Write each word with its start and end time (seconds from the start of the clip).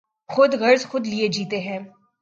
خود 0.29 0.55
غرض 0.55 0.85
خود 0.85 1.07
لئے 1.07 1.27
جیتے 1.27 1.59
ہیں۔ 1.59 1.79